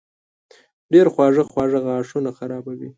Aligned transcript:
ډېر 0.91 1.07
خواږه 1.13 1.43
خواړه 1.51 1.79
غاښونه 1.85 2.29
خرابوي. 2.37 2.89